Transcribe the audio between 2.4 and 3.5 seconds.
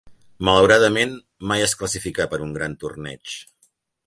un gran torneig.